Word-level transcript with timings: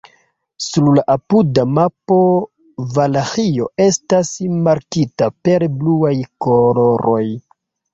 Sur 0.67 0.87
la 0.99 1.03
apuda 1.15 1.65
mapo 1.73 2.17
Valaĥio 2.97 3.71
estas 3.89 4.35
markita 4.67 5.33
per 5.45 5.71
bluaj 5.79 6.19
koloroj. 6.47 7.25